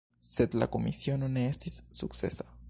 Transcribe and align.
Sed 0.27 0.55
la 0.61 0.67
komisiono 0.75 1.29
ne 1.35 1.45
estis 1.51 1.77
sukcesa. 2.01 2.51